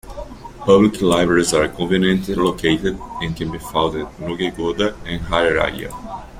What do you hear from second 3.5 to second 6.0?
be found at Nugegoda and Rajagiriya.